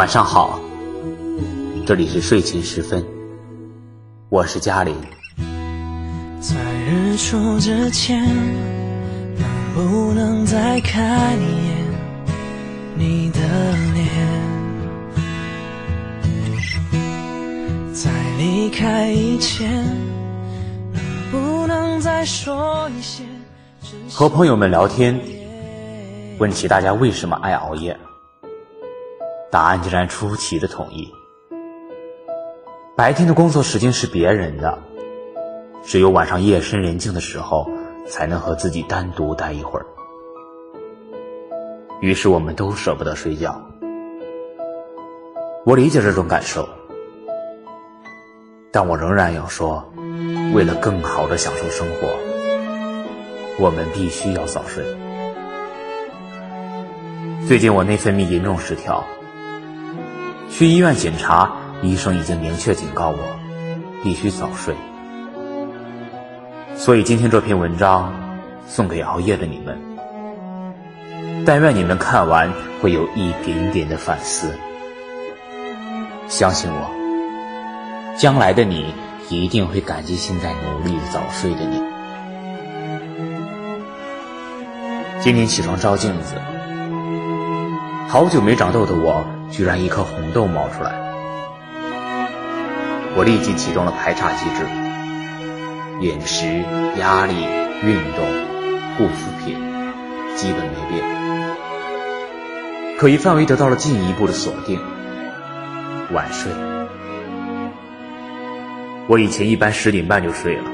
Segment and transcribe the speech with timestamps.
[0.00, 0.58] 晚上好，
[1.86, 3.04] 这里是睡前时分，
[4.30, 4.96] 我是嘉玲。
[6.40, 6.56] 在
[6.88, 8.24] 日出之前，
[9.36, 11.76] 能不能再看一眼
[12.94, 13.40] 你的
[13.92, 14.08] 脸？
[17.92, 19.84] 在离开以前，
[20.94, 23.22] 能不能再说一些？
[24.10, 25.20] 和朋友们聊天，
[26.38, 27.94] 问起大家为什么爱熬夜，
[29.50, 31.12] 答案竟然出奇的统一：
[32.96, 34.78] 白天的工作时间是别人的，
[35.82, 37.68] 只有晚上夜深人静的时候，
[38.06, 39.86] 才能和自己单独待一会儿。
[42.00, 43.60] 于是我们都舍不得睡觉。
[45.66, 46.68] 我理解这种感受。
[48.70, 49.92] 但我仍然要说，
[50.54, 52.08] 为了更好的享受生活，
[53.58, 54.84] 我们必须要早睡。
[57.48, 59.04] 最近我内分泌严重失调，
[60.50, 61.50] 去医院检查，
[61.82, 63.18] 医生已经明确警告我，
[64.02, 64.74] 必须早睡。
[66.76, 68.12] 所以今天这篇文章
[68.66, 69.78] 送给熬夜的你们，
[71.46, 74.54] 但愿你们看完会有一点点的反思。
[76.28, 76.90] 相信我。
[78.16, 78.92] 将来的你
[79.30, 81.80] 一定会感激现在努力早睡的你。
[85.20, 86.34] 今天起床照镜子，
[88.08, 90.92] 好久没长痘的我，居然一颗红豆冒出来。
[93.16, 94.64] 我立即启动了排查机制，
[96.00, 96.46] 饮食、
[96.98, 97.34] 压力、
[97.84, 98.24] 运动、
[98.96, 99.56] 护肤品，
[100.36, 101.04] 基本没变，
[102.98, 104.78] 可疑范围得到了进一步的锁定：
[106.12, 106.52] 晚睡。
[109.08, 110.70] 我以前一般十点半就睡了，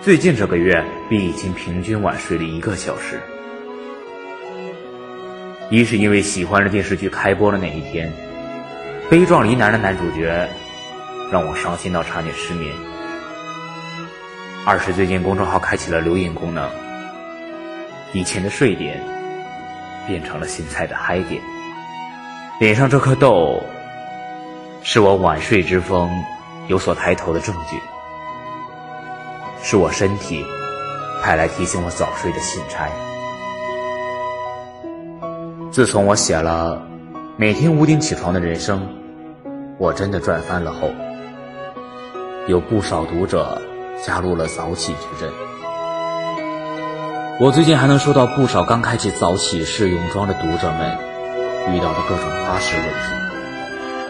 [0.00, 3.20] 最近这个月比以前平均晚睡了一个小时。
[5.70, 8.12] 一是因为喜欢的电视剧开播的那一天，
[9.10, 10.48] 《悲壮离男》的男主角
[11.30, 12.72] 让我伤心到差点失眠；
[14.66, 16.70] 二是最近公众号开启了留言功能，
[18.12, 19.02] 以前的睡点
[20.06, 21.42] 变成了现在的嗨点。
[22.60, 23.60] 脸上这颗痘，
[24.82, 26.10] 是我晚睡之风。
[26.66, 27.78] 有所抬头的证据，
[29.62, 30.42] 是我身体
[31.22, 32.88] 派来提醒我早睡的信差。
[35.74, 36.86] 自从我写了
[37.36, 38.86] 每天五点起床的人生，
[39.76, 40.88] 我真的赚翻了后，
[42.46, 43.60] 有不少读者
[44.00, 45.28] 加入了早起之阵。
[47.40, 50.96] 我最近还能收到不少刚开启早起试泳装的读者们
[51.74, 54.06] 遇到的各种花式问题。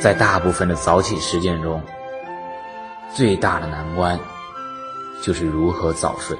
[0.00, 1.82] 在大部分的早起实践中，
[3.12, 4.18] 最大的难关
[5.20, 6.34] 就是如何早睡。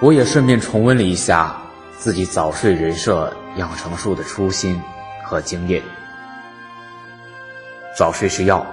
[0.00, 1.60] 我也顺便重温了一下
[1.98, 4.80] 自己早睡人设养成术的初心
[5.24, 5.82] 和经验。
[7.96, 8.64] 早睡是药，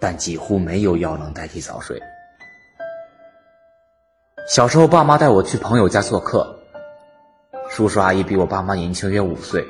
[0.00, 2.02] 但几乎没有药能代替早睡。
[4.48, 6.58] 小时候，爸妈带我去朋友家做客，
[7.70, 9.64] 叔叔阿姨比我爸妈年轻约五岁。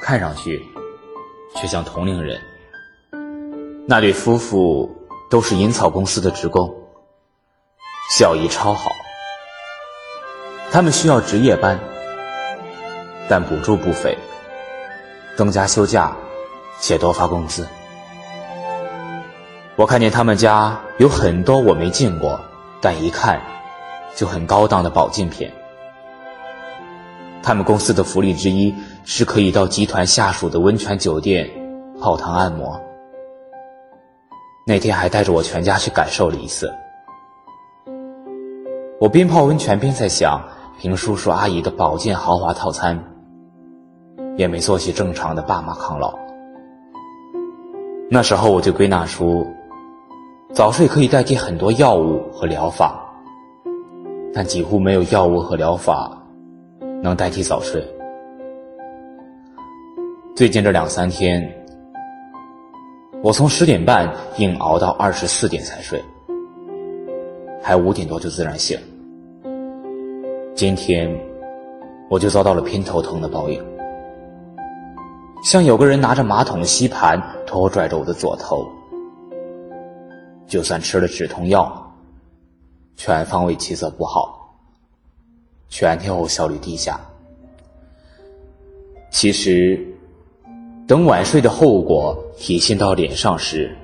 [0.00, 0.60] 看上去，
[1.54, 2.40] 却像同龄人。
[3.86, 4.90] 那对夫妇
[5.30, 6.74] 都是银草公司的职工，
[8.10, 8.90] 效益超好。
[10.70, 11.78] 他们需要值夜班，
[13.28, 14.16] 但补助不菲，
[15.36, 16.16] 增加休假
[16.80, 17.66] 且多发工资。
[19.76, 22.40] 我看见他们家有很多我没见过，
[22.80, 23.40] 但一看
[24.14, 25.50] 就很高档的保健品。
[27.42, 31.48] 他们公司的福利之一是可以到集团下属的温泉酒店
[32.00, 32.80] 泡汤按摩。
[34.66, 36.72] 那天还带着我全家去感受了一次。
[39.00, 40.40] 我边泡温泉边在想，
[40.80, 43.02] 凭叔叔阿姨的保健豪华套餐，
[44.36, 46.16] 也没做起正常的爸妈抗老。
[48.08, 49.46] 那时候我就归纳出，
[50.52, 53.04] 早睡可以代替很多药物和疗法，
[54.32, 56.20] 但几乎没有药物和疗法。
[57.02, 57.86] 能代替早睡。
[60.34, 61.46] 最近这两三天，
[63.22, 66.02] 我从十点半硬熬到二十四点才睡，
[67.62, 68.78] 还五点多就自然醒。
[70.54, 71.12] 今天
[72.08, 73.60] 我就遭到了偏头疼的报应，
[75.42, 78.64] 像有个人拿着马桶吸盘拖拽着我的左头。
[80.46, 81.92] 就算吃了止痛药，
[82.94, 84.56] 全方位气色不好。
[85.68, 87.00] 全天候效率低下。
[89.10, 89.84] 其实，
[90.86, 93.76] 等晚睡的后果体现到脸上时，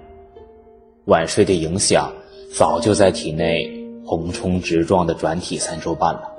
[1.07, 2.13] 晚睡的影响
[2.55, 3.69] 早就在体内
[4.07, 6.37] 横冲直撞的转体三周半了。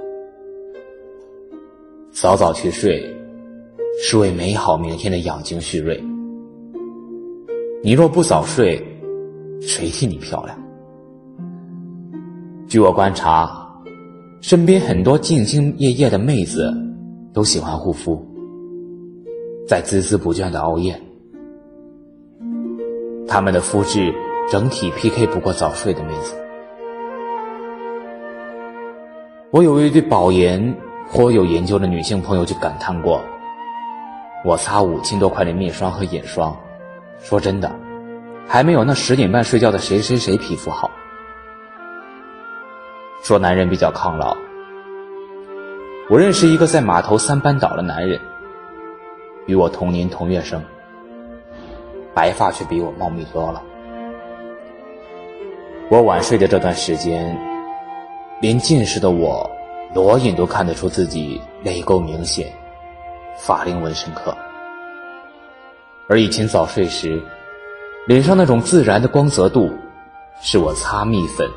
[2.22, 3.04] 早早去睡，
[4.00, 6.00] 是为美好明天的养精蓄锐。
[7.82, 8.80] 你若不早睡，
[9.60, 10.56] 谁替你漂亮？
[12.68, 13.68] 据我观察，
[14.40, 16.72] 身边很多兢兢业业的妹子，
[17.34, 18.24] 都喜欢护肤，
[19.68, 20.96] 在孜孜不倦的熬夜。
[23.28, 24.14] 她们的肤质
[24.48, 26.36] 整体 PK 不过早睡的妹子。
[29.50, 30.78] 我有一对保颜
[31.12, 33.22] 颇有研究的女性朋友就感叹过
[34.46, 36.58] ：“我擦五千多块的面霜和眼霜，
[37.20, 37.70] 说真的，
[38.48, 40.90] 还没有那十点半睡觉的谁谁谁皮肤好。”
[43.24, 44.38] 说男人比较抗老，
[46.10, 48.18] 我认识一个在码头三班倒的男人，
[49.48, 50.64] 与我同年同月生，
[52.14, 53.62] 白发却比我茂密多了。
[55.90, 57.38] 我晚睡的这段时间，
[58.40, 59.52] 连近视的我，
[59.94, 62.52] 裸眼都看得出自己泪沟明显，
[63.38, 64.36] 法令纹深刻。
[66.08, 67.22] 而以前早睡时，
[68.08, 69.70] 脸上那种自然的光泽度，
[70.42, 71.50] 是我擦蜜粉。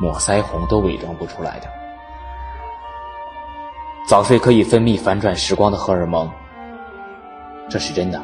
[0.00, 1.68] 抹腮红都伪装不出来的。
[4.08, 6.28] 早睡可以分泌反转时光的荷尔蒙，
[7.68, 8.20] 这是真的。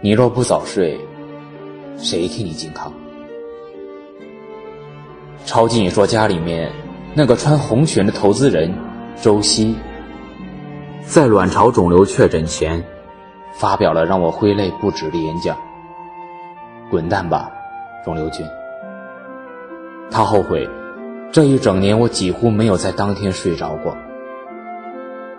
[0.00, 0.98] 你若不早睡，
[1.98, 2.90] 谁替你健康？
[5.44, 6.72] 超级演说家里面
[7.14, 8.72] 那个穿红裙的投资人
[9.20, 9.76] 周希，
[11.02, 12.82] 在卵巢肿瘤确诊前，
[13.52, 15.56] 发表了让我挥泪不止的演讲
[16.90, 17.50] ：“滚蛋吧，
[18.02, 18.46] 肿瘤君！”
[20.10, 20.66] 他后悔，
[21.30, 23.94] 这一整年我几乎没有在当天睡着过，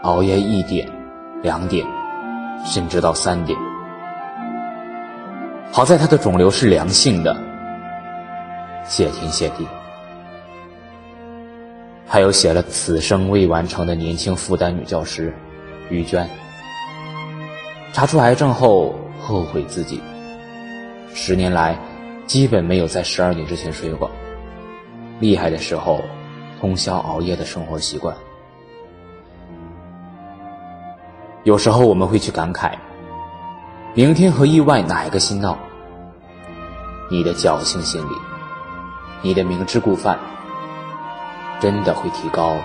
[0.04, 0.88] 熬夜一点、
[1.42, 1.88] 两点，
[2.64, 3.58] 甚至到三点。
[5.72, 7.36] 好在他的肿瘤是良性的，
[8.86, 9.68] 谢天谢地。
[12.06, 15.34] 还有写了此生未完成的年轻复旦女教师
[15.90, 16.30] 于娟，
[17.92, 20.02] 查出癌症后后悔自己，
[21.14, 21.78] 十年来
[22.28, 24.10] 基本没有在十二点之前睡过。
[25.20, 26.02] 厉害的时候，
[26.60, 28.16] 通宵熬夜的生活习惯。
[31.44, 32.72] 有时候我们会去感慨，
[33.94, 35.58] 明天和意外哪一个先到？
[37.12, 38.16] 你的侥幸心理，
[39.22, 40.18] 你的明知故犯，
[41.60, 42.58] 真的会提高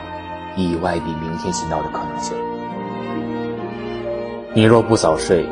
[0.56, 2.36] 意外比明天先到的可能性。
[4.54, 5.46] 你若不早睡，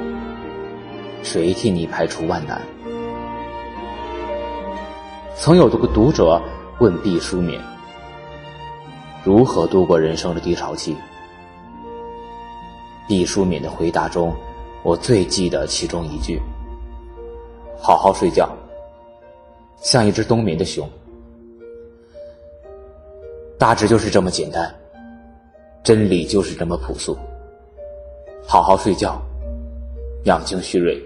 [1.22, 2.60] 谁替你排除万难？
[5.36, 6.40] 曾有个读者。
[6.78, 7.58] 问毕淑敏
[9.24, 10.94] 如何度过人生的低潮期？
[13.08, 14.36] 毕淑敏的回答中，
[14.82, 16.38] 我最记得其中一句
[17.80, 18.46] ：“好好睡觉，
[19.80, 20.86] 像一只冬眠的熊。”
[23.58, 24.74] 大致就是这么简单，
[25.82, 27.16] 真理就是这么朴素。
[28.46, 29.20] 好好睡觉，
[30.24, 31.02] 养精蓄锐，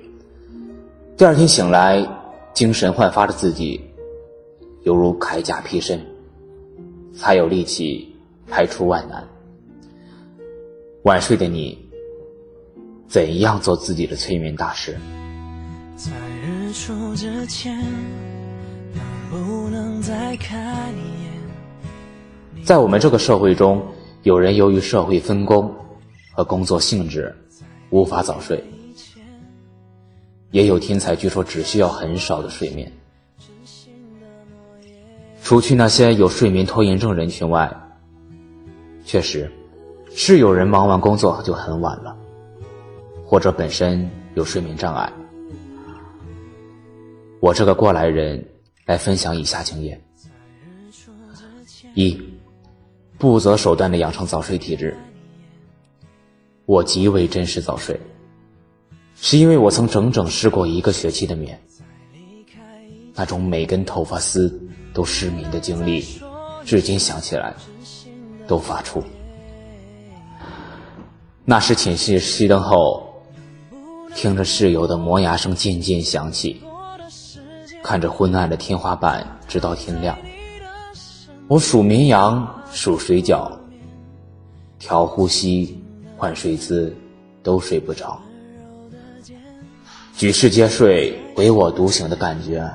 [1.16, 2.04] 第二天醒来，
[2.52, 3.80] 精神焕发的自己。
[4.82, 6.00] 犹如铠甲披身，
[7.14, 8.16] 才有力气
[8.48, 9.28] 排除万难。
[11.02, 11.78] 晚睡的你，
[13.06, 14.98] 怎样做自己的催眠大师？
[15.96, 16.10] 在
[16.42, 17.78] 日出之前，
[19.30, 21.29] 能不能再看一眼？
[22.64, 23.82] 在我们这个社会中，
[24.22, 25.74] 有人由于社会分工
[26.32, 27.34] 和工作性质
[27.90, 28.62] 无法早睡，
[30.50, 32.90] 也有天才据说只需要很少的睡眠。
[35.42, 37.68] 除去那些有睡眠拖延症人群外，
[39.04, 39.50] 确实，
[40.14, 42.16] 是有人忙完工作就很晚了，
[43.24, 45.12] 或者本身有睡眠障碍。
[47.40, 48.44] 我这个过来人
[48.84, 50.00] 来分享以下经验：
[51.94, 52.16] 一，
[53.20, 54.96] 不择手段的养成早睡体质。
[56.64, 58.00] 我极为珍视早睡，
[59.14, 61.60] 是因为我曾整整失过一个学期的眠，
[63.14, 64.68] 那种每根头发丝。
[64.92, 66.04] 都失眠的经历，
[66.64, 67.54] 至今想起来
[68.48, 69.00] 都发怵。
[71.44, 73.22] 那时寝室熄灯后，
[74.16, 76.60] 听着室友的磨牙声渐渐响起，
[77.84, 80.18] 看着昏暗的天花板直到天亮。
[81.46, 83.50] 我数绵羊，数水饺，
[84.78, 85.82] 调呼吸，
[86.16, 86.96] 换睡姿，
[87.42, 88.20] 都睡不着。
[90.16, 92.70] 举世皆睡，唯我独醒的感觉，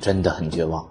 [0.00, 0.86] 真的很绝望。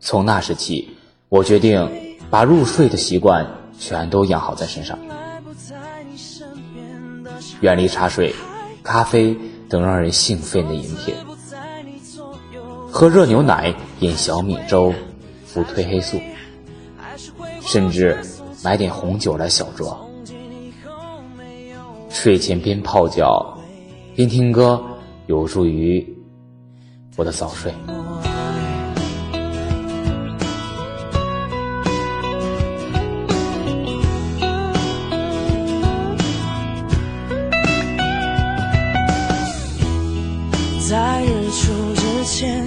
[0.00, 0.96] 从那时起，
[1.28, 3.46] 我决定把入睡的习惯
[3.78, 4.98] 全都养好在身上，
[7.60, 8.34] 远离茶水、
[8.82, 9.36] 咖啡
[9.68, 11.14] 等让人兴奋的饮品，
[12.90, 14.92] 喝热牛奶、饮小米粥、
[15.46, 16.20] 服褪黑素，
[17.66, 18.18] 甚至
[18.62, 19.96] 买点红酒来小酌。
[22.10, 23.58] 睡前边泡脚
[24.14, 24.80] 边听歌，
[25.26, 26.06] 有助于
[27.16, 27.72] 我的早睡。
[40.88, 42.66] 在日出之前，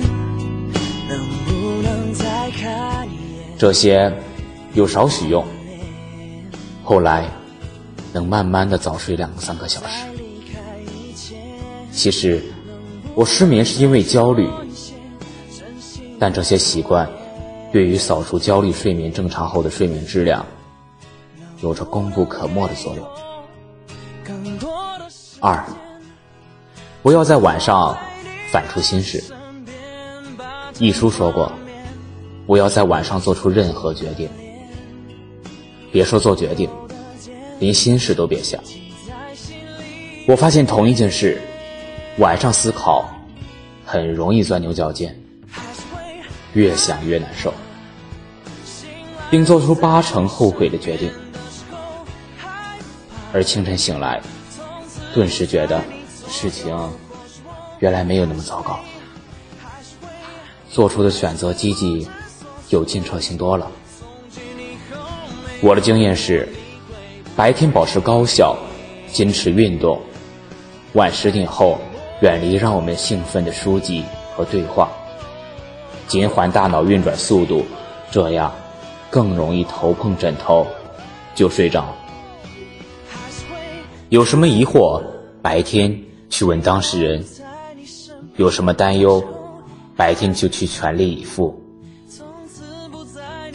[1.08, 3.54] 能不能再看一眼？
[3.56, 4.12] 这些
[4.76, 5.46] 有少许用，
[6.84, 7.30] 后来
[8.12, 10.06] 能慢慢的早睡两三个小时。
[11.94, 12.44] 其实
[13.16, 14.50] 我失眠是因为焦虑，
[16.20, 17.10] 但这些习惯
[17.72, 20.46] 对于扫除焦虑睡眠正常后的睡眠质量
[21.62, 23.08] 有着功不可没的作用。
[25.40, 25.64] 二，
[27.02, 27.98] 不要在晚上
[28.52, 29.24] 反出心事。
[30.80, 31.50] 一书说过，
[32.46, 34.30] 不要在晚上做出任何决定，
[35.96, 36.70] 别说做决定，
[37.58, 38.62] 连心事都别想。
[40.28, 41.42] 我发现同一件事，
[42.18, 43.10] 晚上思考
[43.86, 45.18] 很容易钻牛角尖，
[46.52, 47.54] 越想越难受，
[49.32, 51.10] 并做出八成后悔的决定，
[53.32, 54.22] 而清晨醒来，
[55.14, 55.82] 顿时觉得
[56.28, 56.78] 事情
[57.80, 58.78] 原来没有那么糟糕，
[60.70, 62.06] 做出的选择积极、
[62.70, 63.72] 有建设性多了。
[65.66, 66.48] 我的经验是，
[67.36, 68.56] 白天保持高效，
[69.12, 70.00] 坚持运动，
[70.94, 71.80] 晚十点后
[72.22, 74.04] 远离让我们兴奋的书籍
[74.36, 74.92] 和对话，
[76.08, 77.66] 减缓大脑运转速度，
[78.12, 78.54] 这样
[79.10, 80.68] 更容易头碰枕头
[81.34, 81.84] 就睡着。
[84.10, 85.02] 有什么疑惑，
[85.42, 87.24] 白天去问当事人；
[88.36, 89.20] 有什么担忧，
[89.96, 91.60] 白天就去全力以赴。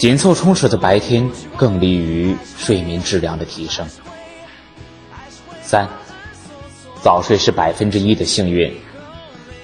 [0.00, 3.87] 紧凑充实的白天更利于睡眠质量的提升。
[5.62, 5.87] 三，
[7.02, 8.75] 早睡是百分之一的幸运，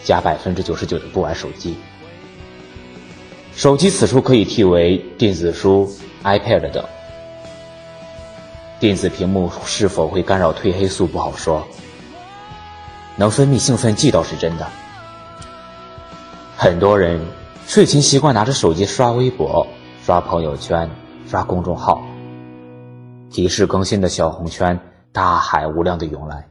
[0.05, 1.79] 加百分之九十九的不玩手机。
[3.55, 5.91] 手机此处可以替为电子书、
[6.23, 6.85] iPad 等。
[8.79, 11.67] 电子屏幕是否会干扰褪黑素不好说，
[13.17, 14.69] 能分泌兴奋剂倒是真的。
[16.59, 17.23] 很多人
[17.67, 19.67] 睡前习惯拿着手机刷微博、
[20.07, 20.89] 刷朋友圈、
[21.27, 22.01] 刷公众号，
[23.29, 24.79] 提示更新的小红圈
[25.11, 26.47] 大海无量的涌来。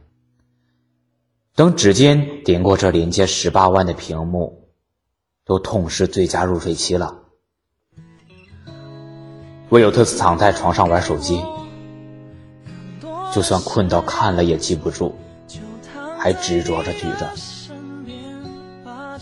[1.54, 4.68] 等指尖点过这连接十八万的屏幕，
[5.46, 7.16] 都痛失最佳入睡期了。
[9.70, 11.42] 唯有特斯躺在床上玩手机。
[13.32, 15.14] 就算困到看了也记不住，
[16.18, 17.30] 还执着着举着。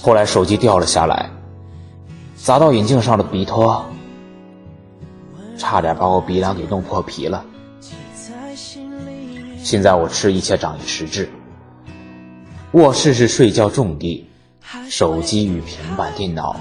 [0.02, 1.30] 后来手机掉了下来，
[2.34, 3.84] 砸到眼镜上的鼻托，
[5.56, 7.44] 差点把我鼻梁给弄破皮了。
[9.62, 11.30] 现在我吃一堑长一智智，
[12.72, 14.28] 卧室是睡觉重地，
[14.88, 16.56] 手机与平板电脑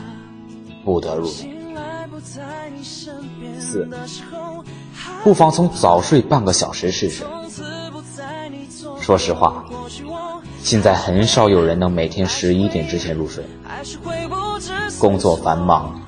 [0.85, 1.53] 不得入内。
[3.59, 3.89] 四，
[5.23, 7.23] 不妨从早睡半个小时试试。
[9.01, 9.65] 说实话，
[10.61, 13.43] 现在很少有人能每天十一点之前入睡。
[14.97, 15.99] 工作繁忙，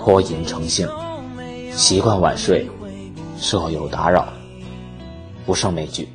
[0.00, 0.86] 拖延成性，
[1.76, 2.66] 习惯晚睡，
[3.38, 4.32] 舍友打扰，
[5.44, 6.08] 不胜枚举。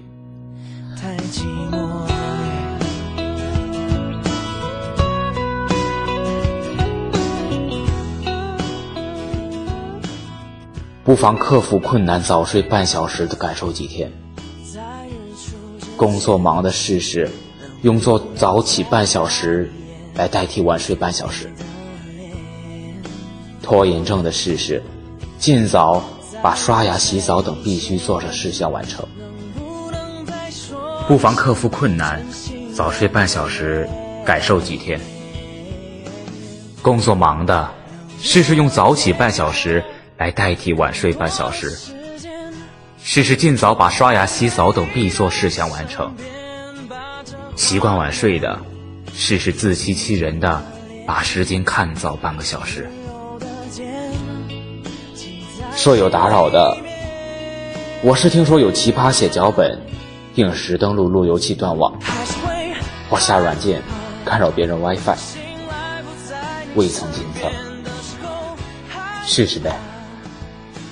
[11.04, 14.12] 不妨克服困难，早睡半小时的感受几天。
[15.96, 17.30] 工作忙的试试，
[17.84, 19.72] 用做早起半小时
[20.16, 21.46] 来代替晚睡半小时；
[23.62, 24.82] 拖延症的试试，
[25.42, 26.04] 尽早
[26.44, 29.08] 把刷牙、洗澡等必须做的事项完成。
[31.08, 32.24] 不妨克服困难，
[32.76, 33.90] 早睡半小时，
[34.24, 35.02] 感受几天。
[36.84, 37.72] 工作忙的，
[38.22, 39.84] 试试用早起半小时
[40.16, 41.76] 来代替晚睡半小时。
[43.04, 46.14] 试试尽早把刷牙、洗澡等必做事项完成。
[47.56, 48.60] 习惯晚睡的，
[49.16, 50.64] 试试自欺欺人的
[51.08, 52.88] 把时间看早半个小时。
[55.84, 56.78] 舍友打扰的，
[58.04, 59.82] 我是听说有奇葩写脚本，
[60.36, 61.92] 定时登录路由器断网，
[63.10, 63.82] 或下软件
[64.24, 65.18] 干扰别人 WiFi，
[66.76, 67.50] 未曾检测，
[69.26, 69.76] 试试呗。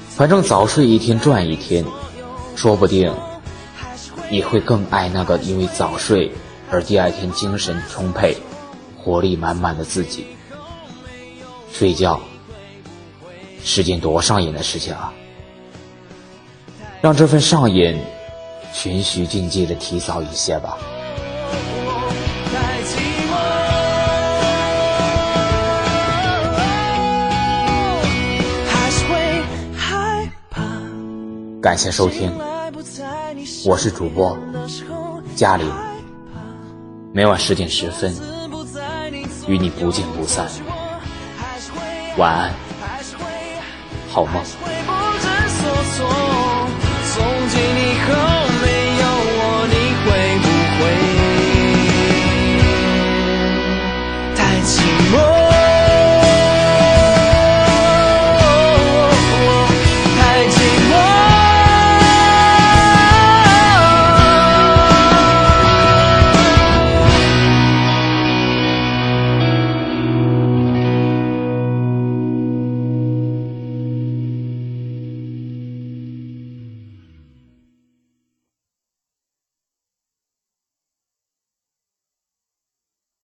[0.09, 1.85] 反正早睡一天赚一天，
[2.55, 3.13] 说不定
[4.31, 6.31] 你会更爱那个因为早睡
[6.71, 8.35] 而第二天精神充沛、
[8.97, 10.25] 活力满满的自己。
[11.71, 12.19] 睡觉
[13.63, 15.13] 是件多上瘾的事情啊！
[17.01, 17.97] 让这份上瘾
[18.73, 20.77] 循序渐进的提早一些吧。
[31.61, 32.31] 感谢收听，
[33.65, 34.37] 我是主播
[35.35, 35.69] 嘉玲，
[37.13, 38.15] 每晚十点十分
[39.45, 40.47] 与你不见不散。
[42.17, 42.53] 晚安，
[44.19, 44.43] 好吗。